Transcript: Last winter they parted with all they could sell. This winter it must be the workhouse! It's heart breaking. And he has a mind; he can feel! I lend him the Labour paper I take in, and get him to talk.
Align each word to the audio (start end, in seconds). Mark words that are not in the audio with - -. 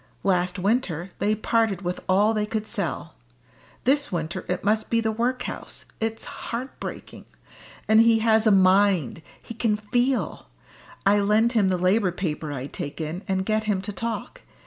Last 0.23 0.57
winter 0.57 1.11
they 1.19 1.35
parted 1.35 1.83
with 1.83 1.99
all 2.09 2.33
they 2.33 2.47
could 2.47 2.65
sell. 2.65 3.13
This 3.83 4.11
winter 4.11 4.45
it 4.49 4.63
must 4.63 4.89
be 4.89 4.99
the 4.99 5.11
workhouse! 5.11 5.85
It's 5.99 6.25
heart 6.25 6.79
breaking. 6.79 7.25
And 7.87 8.01
he 8.01 8.17
has 8.17 8.47
a 8.47 8.51
mind; 8.51 9.21
he 9.39 9.53
can 9.53 9.75
feel! 9.77 10.47
I 11.05 11.19
lend 11.19 11.51
him 11.51 11.69
the 11.69 11.77
Labour 11.77 12.11
paper 12.11 12.51
I 12.51 12.65
take 12.65 12.99
in, 12.99 13.21
and 13.27 13.45
get 13.45 13.65
him 13.65 13.79
to 13.83 13.93
talk. 13.93 14.41